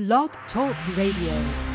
[0.00, 1.69] Blog Talk Radio.